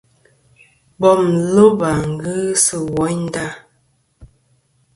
Bom 0.99 1.21
loba 1.53 1.91
ghɨ 2.19 2.35
sɨ 2.65 2.77
woynda. 2.93 3.45